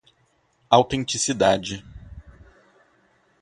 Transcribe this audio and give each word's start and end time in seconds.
autenticidade 0.71 1.85